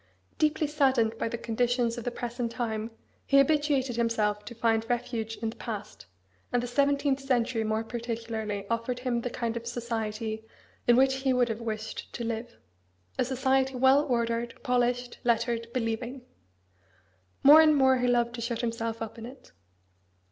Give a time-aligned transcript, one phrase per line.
[0.39, 2.89] Deeply saddened by the conditions of the present time,
[3.23, 6.07] he habituated himself to find a refuge in the past,
[6.51, 10.43] and the seventeenth century more particularly offered him the kind of society
[10.87, 12.57] in which he would have wished to live
[13.19, 16.23] a society, well ordered, polished, lettered, believing.
[17.43, 19.51] More and more he loved to shut himself up in it.